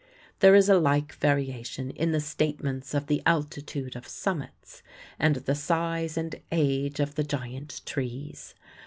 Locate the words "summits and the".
4.07-5.53